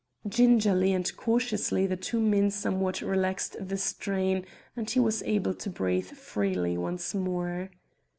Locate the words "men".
2.19-2.49